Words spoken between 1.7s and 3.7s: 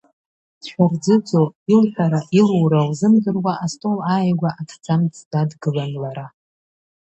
илҳәара-илура лзымдыруа